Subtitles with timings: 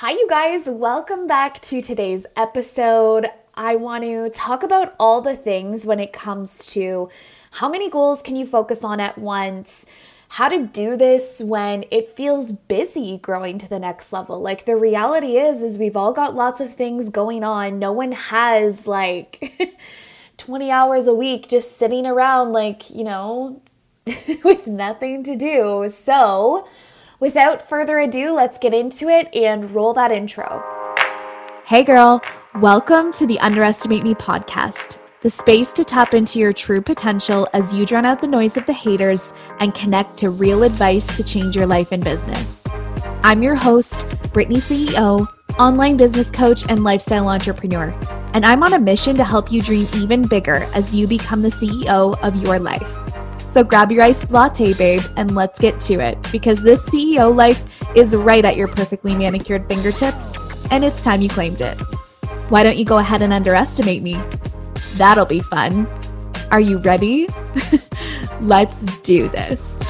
[0.00, 0.64] Hi, you guys.
[0.64, 3.26] Welcome back to today's episode.
[3.54, 7.10] I want to talk about all the things when it comes to
[7.50, 9.84] how many goals can you focus on at once,
[10.28, 14.40] how to do this when it feels busy growing to the next level.
[14.40, 17.78] Like the reality is is we've all got lots of things going on.
[17.78, 19.76] No one has like
[20.38, 23.60] 20 hours a week just sitting around like, you know,
[24.44, 25.90] with nothing to do.
[25.92, 26.66] So,
[27.20, 30.64] Without further ado, let's get into it and roll that intro.
[31.66, 32.22] Hey, girl,
[32.60, 37.74] welcome to the Underestimate Me podcast, the space to tap into your true potential as
[37.74, 41.54] you drown out the noise of the haters and connect to real advice to change
[41.54, 42.64] your life and business.
[43.22, 45.26] I'm your host, Brittany CEO,
[45.58, 47.90] online business coach, and lifestyle entrepreneur,
[48.32, 51.50] and I'm on a mission to help you dream even bigger as you become the
[51.50, 53.09] CEO of your life.
[53.50, 57.60] So grab your iced latte, babe, and let's get to it because this CEO life
[57.96, 60.32] is right at your perfectly manicured fingertips,
[60.70, 61.74] and it's time you claimed it.
[62.48, 64.14] Why don't you go ahead and underestimate me?
[64.94, 65.88] That'll be fun.
[66.52, 67.26] Are you ready?
[68.40, 69.80] let's do this.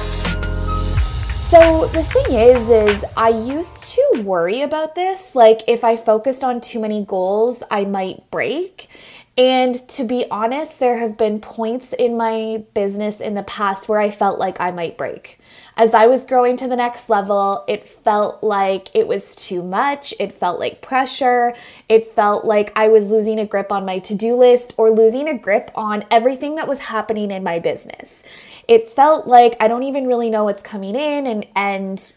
[1.51, 6.43] So the thing is is I used to worry about this like if I focused
[6.43, 8.87] on too many goals I might break
[9.37, 13.99] and to be honest, there have been points in my business in the past where
[13.99, 15.39] I felt like I might break.
[15.77, 20.13] As I was growing to the next level, it felt like it was too much.
[20.19, 21.55] It felt like pressure.
[21.87, 25.29] It felt like I was losing a grip on my to do list or losing
[25.29, 28.23] a grip on everything that was happening in my business.
[28.67, 32.13] It felt like I don't even really know what's coming in and, and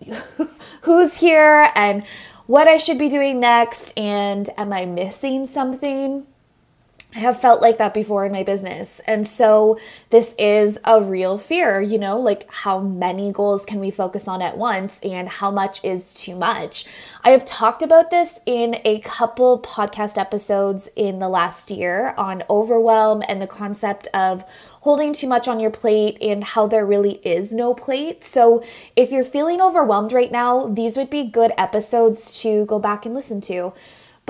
[0.82, 2.02] who's here and
[2.50, 6.26] what I should be doing next and am I missing something?
[7.12, 9.00] I have felt like that before in my business.
[9.00, 9.80] And so
[10.10, 14.40] this is a real fear, you know, like how many goals can we focus on
[14.42, 16.84] at once and how much is too much.
[17.24, 22.44] I have talked about this in a couple podcast episodes in the last year on
[22.48, 24.44] overwhelm and the concept of
[24.82, 28.22] holding too much on your plate and how there really is no plate.
[28.22, 28.62] So
[28.94, 33.16] if you're feeling overwhelmed right now, these would be good episodes to go back and
[33.16, 33.72] listen to.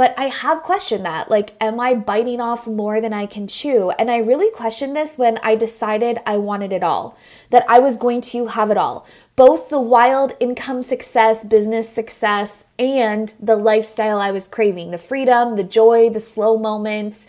[0.01, 1.31] But I have questioned that.
[1.31, 3.91] Like, am I biting off more than I can chew?
[3.99, 7.19] And I really questioned this when I decided I wanted it all,
[7.51, 9.07] that I was going to have it all
[9.37, 15.57] both the wild income success, business success, and the lifestyle I was craving the freedom,
[15.57, 17.27] the joy, the slow moments.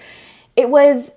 [0.56, 1.12] It was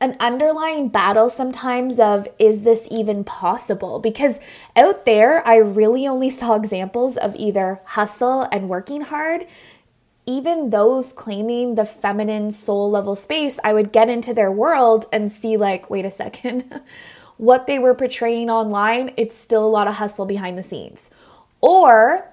[0.00, 3.98] an underlying battle sometimes of is this even possible?
[3.98, 4.40] Because
[4.76, 9.46] out there, I really only saw examples of either hustle and working hard
[10.26, 15.30] even those claiming the feminine soul level space, I would get into their world and
[15.30, 16.80] see, like, wait a second,
[17.36, 21.10] what they were portraying online, it's still a lot of hustle behind the scenes.
[21.60, 22.30] Or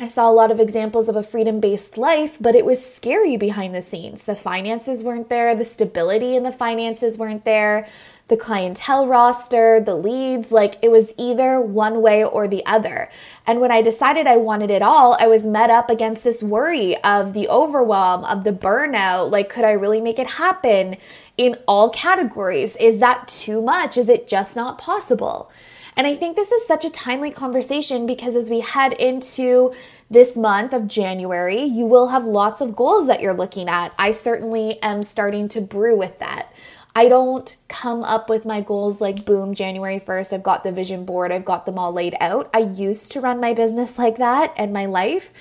[0.00, 3.36] I saw a lot of examples of a freedom based life, but it was scary
[3.36, 4.24] behind the scenes.
[4.24, 7.86] The finances weren't there, the stability in the finances weren't there,
[8.28, 13.10] the clientele roster, the leads, like it was either one way or the other.
[13.46, 16.96] And when I decided I wanted it all, I was met up against this worry
[17.04, 19.30] of the overwhelm, of the burnout.
[19.30, 20.96] Like, could I really make it happen
[21.36, 22.76] in all categories?
[22.76, 23.98] Is that too much?
[23.98, 25.50] Is it just not possible?
[25.96, 29.72] And I think this is such a timely conversation because as we head into
[30.10, 33.92] this month of January, you will have lots of goals that you're looking at.
[33.98, 36.52] I certainly am starting to brew with that.
[36.96, 41.04] I don't come up with my goals like boom, January 1st, I've got the vision
[41.04, 42.48] board, I've got them all laid out.
[42.54, 45.32] I used to run my business like that and my life,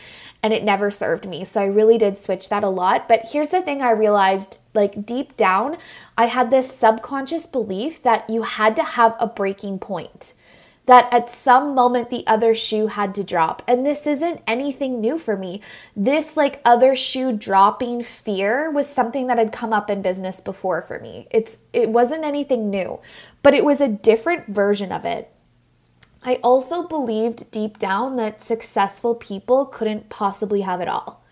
[0.42, 1.46] and it never served me.
[1.46, 3.08] So I really did switch that a lot.
[3.08, 5.78] But here's the thing I realized like deep down,
[6.18, 10.34] I had this subconscious belief that you had to have a breaking point
[10.86, 13.62] that at some moment the other shoe had to drop.
[13.68, 15.62] And this isn't anything new for me.
[15.96, 20.82] This like other shoe dropping fear was something that had come up in business before
[20.82, 21.28] for me.
[21.32, 23.00] It's it wasn't anything new,
[23.42, 25.34] but it was a different version of it.
[26.26, 31.23] I also believed deep down that successful people couldn't possibly have it all.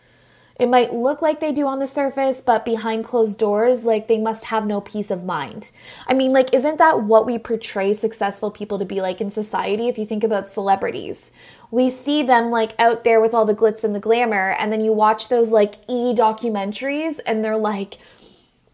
[0.62, 4.20] It might look like they do on the surface, but behind closed doors, like they
[4.20, 5.72] must have no peace of mind.
[6.06, 9.88] I mean, like, isn't that what we portray successful people to be like in society?
[9.88, 11.32] If you think about celebrities,
[11.72, 14.82] we see them like out there with all the glitz and the glamour, and then
[14.82, 17.98] you watch those like E documentaries, and they're like,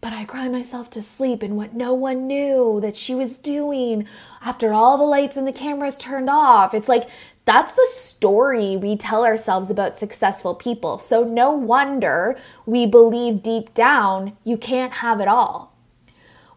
[0.02, 4.06] but I cry myself to sleep in what no one knew that she was doing
[4.42, 6.74] after all the lights and the cameras turned off.
[6.74, 7.08] It's like
[7.48, 10.98] that's the story we tell ourselves about successful people.
[10.98, 15.76] So, no wonder we believe deep down you can't have it all.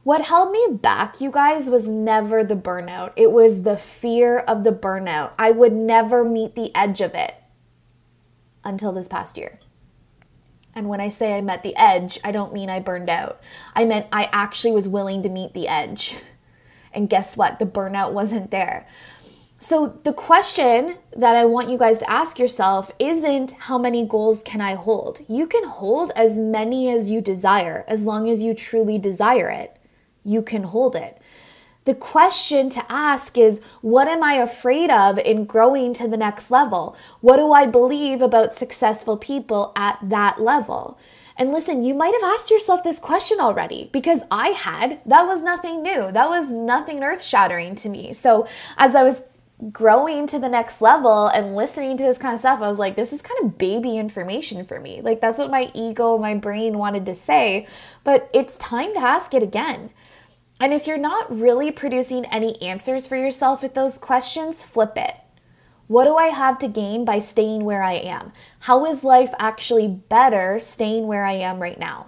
[0.04, 3.14] What held me back, you guys, was never the burnout.
[3.16, 5.34] It was the fear of the burnout.
[5.40, 7.36] I would never meet the edge of it.
[8.64, 9.60] until this past year.
[10.76, 13.42] And when I say I met the edge, I don't mean I burned out.
[13.76, 16.16] I meant I actually was willing to meet the edge.
[16.94, 17.60] And guess what?
[17.60, 18.86] The burnout wasn't there.
[19.64, 24.42] So, the question that I want you guys to ask yourself isn't how many goals
[24.42, 25.20] can I hold?
[25.28, 29.78] You can hold as many as you desire, as long as you truly desire it.
[30.26, 31.22] You can hold it.
[31.86, 36.50] The question to ask is what am I afraid of in growing to the next
[36.50, 36.96] level?
[37.20, 40.98] What do I believe about successful people at that level?
[41.38, 45.00] And listen, you might have asked yourself this question already because I had.
[45.06, 46.12] That was nothing new.
[46.12, 48.14] That was nothing earth shattering to me.
[48.14, 48.48] So,
[48.78, 49.24] as I was
[49.72, 52.96] growing to the next level and listening to this kind of stuff, I was like,
[52.96, 55.02] this is kind of baby information for me.
[55.02, 57.68] Like, that's what my ego, my brain wanted to say,
[58.04, 59.92] but it's time to ask it again.
[60.60, 65.16] And if you're not really producing any answers for yourself with those questions, flip it.
[65.88, 68.32] What do I have to gain by staying where I am?
[68.60, 72.08] How is life actually better staying where I am right now?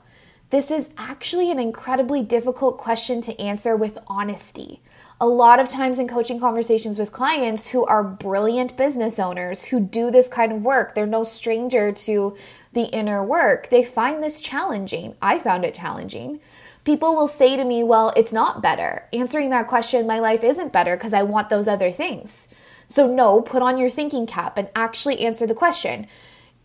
[0.52, 4.82] This is actually an incredibly difficult question to answer with honesty
[5.24, 9.80] a lot of times in coaching conversations with clients who are brilliant business owners who
[9.80, 12.36] do this kind of work, they're no stranger to
[12.74, 13.70] the inner work.
[13.70, 15.16] They find this challenging.
[15.22, 16.42] I found it challenging.
[16.84, 19.08] People will say to me, Well, it's not better.
[19.14, 22.50] Answering that question, my life isn't better because I want those other things.
[22.90, 26.06] So, no, put on your thinking cap and actually answer the question.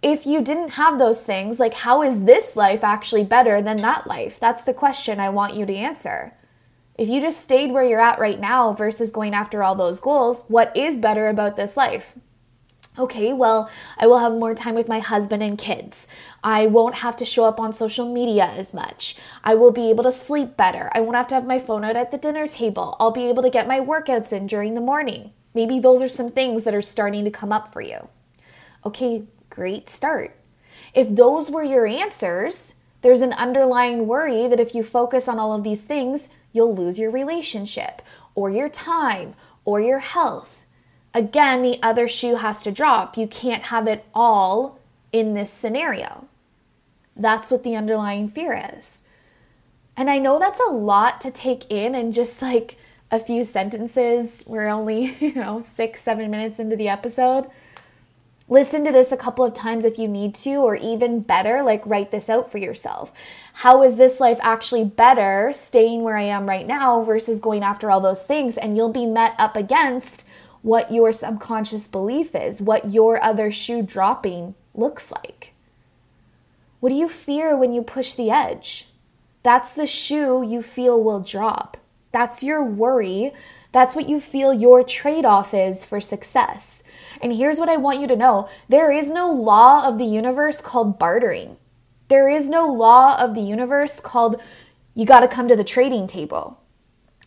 [0.02, 4.08] If you didn't have those things, like how is this life actually better than that
[4.08, 4.40] life?
[4.40, 6.32] That's the question I want you to answer.
[6.98, 10.42] If you just stayed where you're at right now versus going after all those goals,
[10.48, 12.14] what is better about this life?
[12.98, 16.08] Okay, well, I will have more time with my husband and kids.
[16.42, 19.14] I won't have to show up on social media as much.
[19.44, 20.90] I will be able to sleep better.
[20.92, 22.96] I won't have to have my phone out at the dinner table.
[22.98, 25.30] I'll be able to get my workouts in during the morning.
[25.54, 28.08] Maybe those are some things that are starting to come up for you.
[28.84, 30.36] Okay, great start.
[30.94, 35.54] If those were your answers, there's an underlying worry that if you focus on all
[35.54, 38.02] of these things, you'll lose your relationship
[38.34, 39.34] or your time
[39.64, 40.64] or your health.
[41.14, 43.16] Again, the other shoe has to drop.
[43.16, 44.80] You can't have it all
[45.12, 46.26] in this scenario.
[47.14, 49.02] That's what the underlying fear is.
[49.96, 52.76] And I know that's a lot to take in and just like
[53.12, 54.42] a few sentences.
[54.48, 57.48] We're only, you know, six, seven minutes into the episode.
[58.50, 61.84] Listen to this a couple of times if you need to, or even better, like
[61.84, 63.12] write this out for yourself.
[63.52, 67.90] How is this life actually better staying where I am right now versus going after
[67.90, 68.56] all those things?
[68.56, 70.24] And you'll be met up against
[70.62, 75.52] what your subconscious belief is, what your other shoe dropping looks like.
[76.80, 78.88] What do you fear when you push the edge?
[79.42, 81.76] That's the shoe you feel will drop.
[82.12, 83.34] That's your worry.
[83.78, 86.82] That's what you feel your trade off is for success.
[87.22, 90.60] And here's what I want you to know there is no law of the universe
[90.60, 91.56] called bartering.
[92.08, 94.42] There is no law of the universe called
[94.96, 96.60] you got to come to the trading table.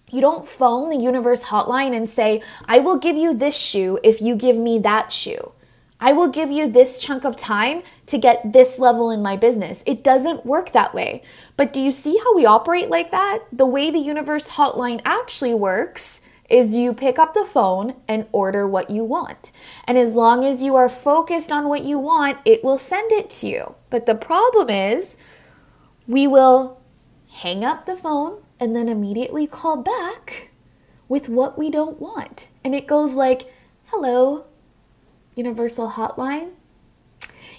[0.10, 4.22] You don't phone the universe hotline and say, I will give you this shoe if
[4.22, 5.54] you give me that shoe.
[6.02, 9.84] I will give you this chunk of time to get this level in my business.
[9.86, 11.24] It doesn't work that way.
[11.56, 13.40] But do you see how we operate like that?
[13.54, 16.20] The way the universe hotline actually works
[16.52, 19.52] is you pick up the phone and order what you want.
[19.86, 23.30] And as long as you are focused on what you want, it will send it
[23.32, 23.76] to you.
[23.90, 25.18] But the problem is,
[26.08, 26.82] we will
[27.30, 30.52] hang up the phone and then immediately call back
[31.08, 32.48] with what we don't want.
[32.64, 33.54] And it goes like,
[33.86, 34.46] hello,
[35.36, 36.52] Universal Hotline.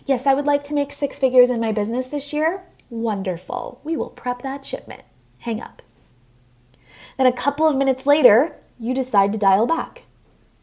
[0.05, 2.63] Yes, I would like to make six figures in my business this year.
[2.91, 3.81] Wonderful.
[3.85, 5.03] We will prep that shipment.
[5.39, 5.83] Hang up.
[7.17, 10.03] Then a couple of minutes later, you decide to dial back.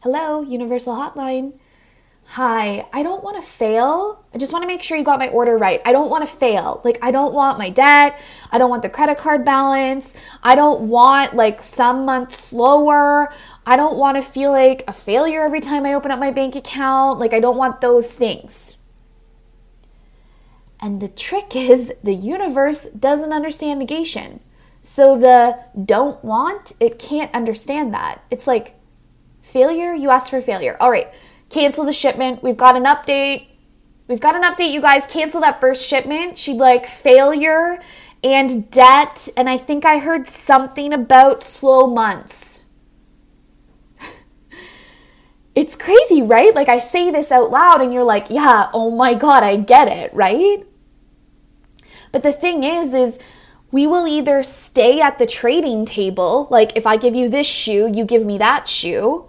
[0.00, 1.54] Hello, Universal Hotline.
[2.24, 4.22] Hi, I don't want to fail.
[4.34, 5.80] I just want to make sure you got my order right.
[5.86, 6.82] I don't want to fail.
[6.84, 8.20] Like, I don't want my debt.
[8.52, 10.12] I don't want the credit card balance.
[10.42, 13.32] I don't want like some months slower.
[13.64, 16.54] I don't want to feel like a failure every time I open up my bank
[16.54, 17.18] account.
[17.18, 18.76] Like, I don't want those things.
[20.78, 24.40] And the trick is the universe doesn't understand negation.
[24.82, 28.24] So the don't want, it can't understand that.
[28.30, 28.76] It's like
[29.42, 30.76] failure, you asked for failure.
[30.80, 31.12] All right,
[31.50, 32.42] cancel the shipment.
[32.42, 33.48] We've got an update.
[34.08, 35.06] We've got an update, you guys.
[35.06, 36.38] Cancel that first shipment.
[36.38, 37.78] She'd like failure
[38.24, 39.28] and debt.
[39.36, 42.64] And I think I heard something about slow months.
[45.54, 46.54] it's crazy, right?
[46.54, 49.88] Like I say this out loud and you're like, yeah, oh my God, I get
[49.88, 50.66] it, right?
[52.12, 53.18] But the thing is, is
[53.72, 57.90] we will either stay at the trading table, like if I give you this shoe,
[57.92, 59.28] you give me that shoe,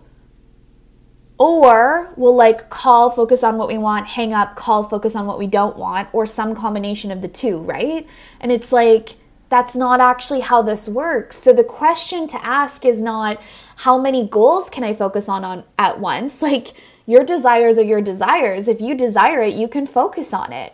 [1.37, 5.39] Or we'll like call, focus on what we want, hang up, call, focus on what
[5.39, 8.07] we don't want, or some combination of the two, right?
[8.39, 9.15] And it's like,
[9.49, 11.37] that's not actually how this works.
[11.37, 13.41] So the question to ask is not
[13.77, 16.41] how many goals can I focus on, on at once?
[16.43, 16.73] Like
[17.07, 18.67] your desires are your desires.
[18.67, 20.73] If you desire it, you can focus on it.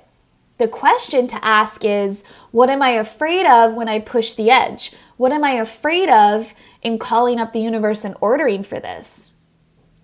[0.57, 4.91] The question to ask is what am I afraid of when I push the edge?
[5.15, 9.31] What am I afraid of in calling up the universe and ordering for this?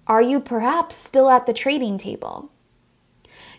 [0.05, 2.51] Are you perhaps still at the trading table?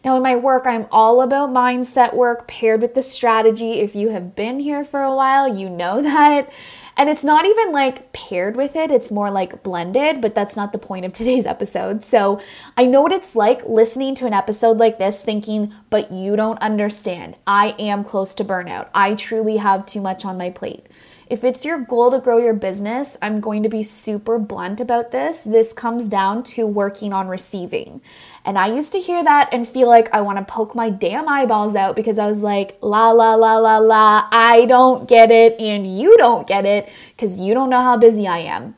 [0.04, 3.80] Now, in my work, I'm all about mindset work paired with the strategy.
[3.80, 6.52] If you have been here for a while, you know that.
[6.96, 10.70] And it's not even like paired with it, it's more like blended, but that's not
[10.70, 12.04] the point of today's episode.
[12.04, 12.40] So
[12.76, 16.60] I know what it's like listening to an episode like this thinking, but you don't
[16.60, 17.36] understand.
[17.46, 18.90] I am close to burnout.
[18.94, 20.86] I truly have too much on my plate.
[21.28, 25.10] If it's your goal to grow your business, I'm going to be super blunt about
[25.10, 25.42] this.
[25.42, 28.02] This comes down to working on receiving.
[28.44, 31.28] And I used to hear that and feel like I want to poke my damn
[31.28, 35.58] eyeballs out because I was like, la, la, la, la, la, I don't get it
[35.58, 38.76] and you don't get it because you don't know how busy I am.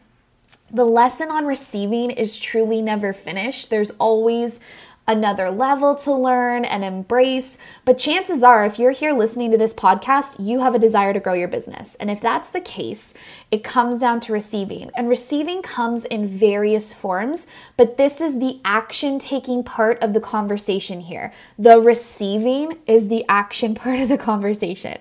[0.71, 3.71] The lesson on receiving is truly never finished.
[3.71, 4.61] There's always
[5.09, 7.59] another level to learn and embrace.
[7.85, 11.21] But chances are, if you're here listening to this podcast, you have a desire to
[11.21, 11.95] grow your business.
[11.97, 13.15] And if that's the case,
[13.51, 14.91] it comes down to receiving.
[14.97, 17.47] And receiving comes in various forms,
[17.77, 21.33] but this is the action taking part of the conversation here.
[21.59, 24.99] The receiving is the action part of the conversation.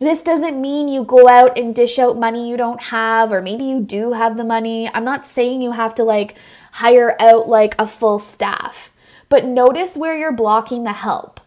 [0.00, 3.64] This doesn't mean you go out and dish out money you don't have, or maybe
[3.64, 4.90] you do have the money.
[4.92, 6.36] I'm not saying you have to like
[6.72, 8.92] hire out like a full staff.
[9.34, 11.40] But notice where you're blocking the help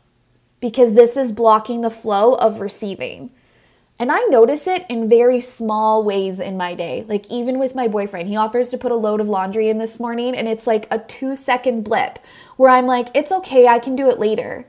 [0.60, 3.32] because this is blocking the flow of receiving.
[3.98, 7.06] And I notice it in very small ways in my day.
[7.08, 10.01] Like, even with my boyfriend, he offers to put a load of laundry in this
[10.01, 12.20] morning, and it's like a two second blip
[12.58, 14.67] where I'm like, it's okay, I can do it later.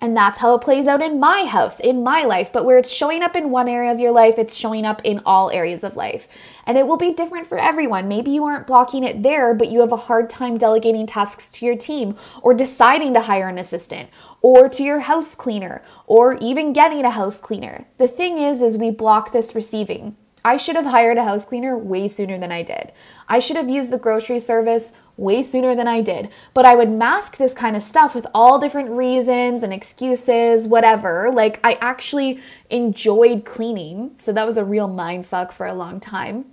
[0.00, 2.52] And that's how it plays out in my house, in my life.
[2.52, 5.20] But where it's showing up in one area of your life, it's showing up in
[5.26, 6.28] all areas of life.
[6.66, 8.06] And it will be different for everyone.
[8.06, 11.66] Maybe you aren't blocking it there, but you have a hard time delegating tasks to
[11.66, 14.08] your team or deciding to hire an assistant
[14.40, 17.86] or to your house cleaner or even getting a house cleaner.
[17.98, 20.16] The thing is is we block this receiving.
[20.44, 22.92] I should have hired a house cleaner way sooner than I did.
[23.28, 26.30] I should have used the grocery service way sooner than I did.
[26.54, 31.30] But I would mask this kind of stuff with all different reasons and excuses, whatever.
[31.30, 36.00] Like I actually enjoyed cleaning, so that was a real mind fuck for a long
[36.00, 36.46] time.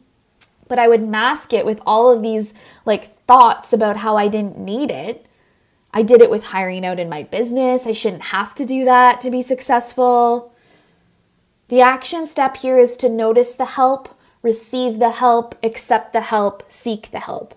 [0.67, 2.53] But I would mask it with all of these
[2.86, 5.25] like thoughts about how I didn't need it.
[5.93, 7.88] I did it with hiring out in my business.
[7.88, 10.51] I shouldn't have to do that to be successful.
[11.67, 16.63] The action step here is to notice the help, receive the help, accept the help,
[16.67, 17.55] seek the help.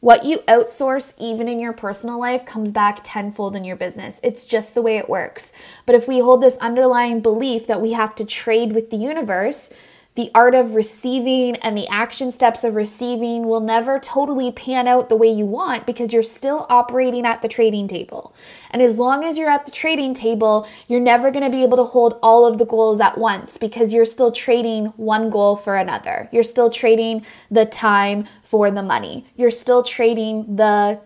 [0.00, 4.20] What you outsource, even in your personal life, comes back tenfold in your business.
[4.22, 5.52] It's just the way it works.
[5.86, 9.70] But if we hold this underlying belief that we have to trade with the universe,
[10.16, 15.10] the art of receiving and the action steps of receiving will never totally pan out
[15.10, 18.34] the way you want because you're still operating at the trading table.
[18.70, 21.76] And as long as you're at the trading table, you're never going to be able
[21.76, 25.76] to hold all of the goals at once because you're still trading one goal for
[25.76, 26.30] another.
[26.32, 29.26] You're still trading the time for the money.
[29.36, 30.98] You're still trading the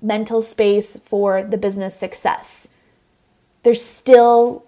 [0.00, 2.68] mental space for the business success.
[3.62, 4.64] There's still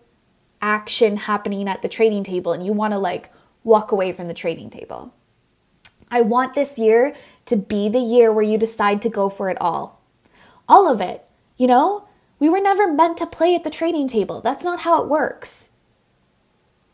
[0.60, 3.30] action happening at the trading table and you want to like
[3.66, 5.12] walk away from the trading table.
[6.10, 7.14] I want this year
[7.46, 10.00] to be the year where you decide to go for it all.
[10.68, 11.24] All of it.
[11.56, 12.08] You know,
[12.38, 14.40] we were never meant to play at the trading table.
[14.40, 15.70] That's not how it works.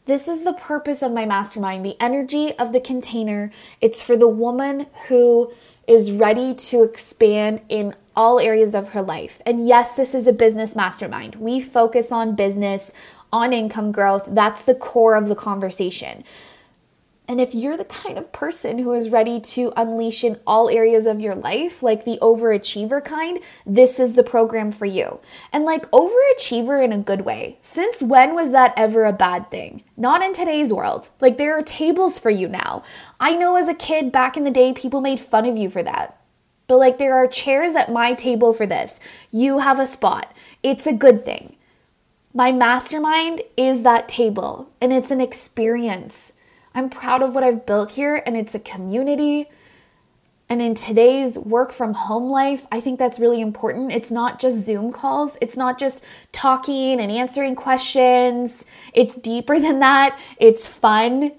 [0.07, 3.53] This is the purpose of my mastermind, the energy of the container.
[3.81, 5.53] It's for the woman who
[5.87, 9.43] is ready to expand in all areas of her life.
[9.45, 11.37] And yes, this is a business mastermind.
[11.37, 12.93] We focus on business,
[13.33, 14.27] on income growth.
[14.29, 16.25] That's the core of the conversation.
[17.29, 21.07] And if you're the kind of person who is ready to unleash in all areas
[21.07, 25.21] of your life, like the overachiever kind, this is the program for you.
[25.53, 27.59] And like overachiever in a good way.
[27.63, 29.85] Since when was that ever a bad thing?
[29.97, 31.11] Not in today's world.
[31.21, 32.83] Like there are tables for you now.
[33.21, 35.83] I know as a kid back in the day, people made fun of you for
[35.83, 36.21] that.
[36.67, 38.99] But like there are chairs at my table for this.
[39.31, 40.35] You have a spot.
[40.63, 41.57] It's a good thing.
[42.35, 46.33] My mastermind is that table and it's an experience.
[46.75, 49.49] I'm proud of what I've built here, and it's a community.
[50.49, 53.93] And in today's work from home life, I think that's really important.
[53.93, 58.67] It's not just Zoom calls, it's not just talking and answering questions.
[58.93, 60.19] It's deeper than that.
[60.39, 61.33] It's fun,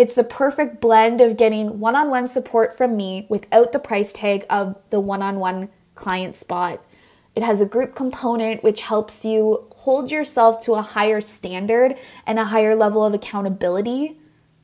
[0.00, 4.14] It's the perfect blend of getting one on one support from me without the price
[4.14, 6.82] tag of the one on one client spot.
[7.34, 12.38] It has a group component which helps you hold yourself to a higher standard and
[12.38, 14.19] a higher level of accountability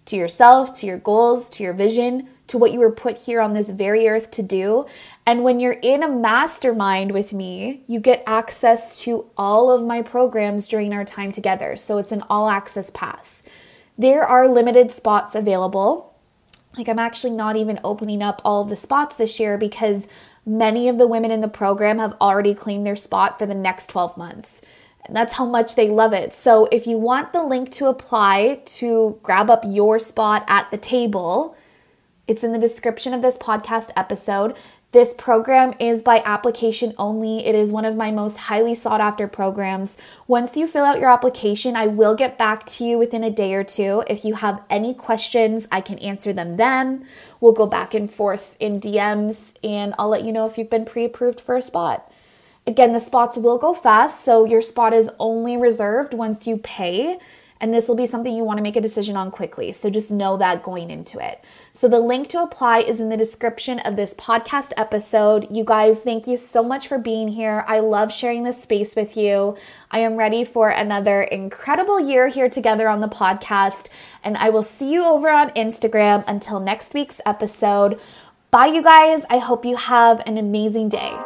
[0.07, 3.53] to yourself, to your goals, to your vision, to what you were put here on
[3.53, 4.87] this very earth to do.
[5.27, 10.03] And when you're in a mastermind with me, you get access to all of my
[10.03, 11.77] programs during our time together.
[11.77, 13.43] So it's an all access pass.
[13.99, 16.15] There are limited spots available.
[16.77, 20.07] Like, I'm actually not even opening up all of the spots this year because
[20.45, 23.89] many of the women in the program have already claimed their spot for the next
[23.89, 24.63] 12 months.
[25.11, 26.33] That's how much they love it.
[26.33, 30.79] So, if you want the link to apply to grab up your spot at the
[30.79, 31.57] table,
[32.27, 34.57] it's in the description of this podcast episode.
[34.93, 37.45] This program is by application only.
[37.45, 39.99] It is one of my most highly sought after programs.
[40.27, 43.53] Once you fill out your application, I will get back to you within a day
[43.55, 44.05] or two.
[44.09, 47.07] If you have any questions, I can answer them then.
[47.41, 50.87] We'll go back and forth in DMs and I'll let you know if you've been
[50.87, 52.11] pre approved for a spot.
[52.69, 57.19] Again, the spots will go fast, so your spot is only reserved once you pay.
[57.61, 59.73] And this will be something you want to make a decision on quickly.
[59.73, 61.43] So just know that going into it.
[61.73, 65.47] So the link to apply is in the description of this podcast episode.
[65.51, 67.65] You guys, thank you so much for being here.
[67.67, 69.57] I love sharing this space with you.
[69.91, 73.89] I am ready for another incredible year here together on the podcast.
[74.23, 77.99] And I will see you over on Instagram until next week's episode.
[78.51, 79.25] Bye, you guys.
[79.31, 81.17] I hope you have an amazing day.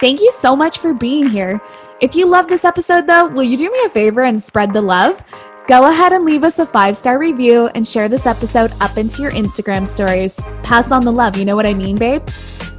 [0.00, 1.60] Thank you so much for being here.
[2.00, 4.80] If you love this episode, though, will you do me a favor and spread the
[4.80, 5.22] love?
[5.68, 9.20] Go ahead and leave us a five star review and share this episode up into
[9.20, 10.34] your Instagram stories.
[10.62, 12.22] Pass on the love, you know what I mean, babe?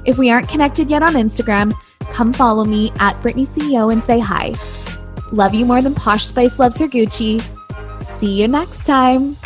[0.04, 1.74] If we aren't connected yet on Instagram,
[2.12, 4.54] come follow me at Brittany CEO and say hi.
[5.32, 7.42] Love you more than Posh Spice loves her Gucci.
[8.18, 9.38] See you next time.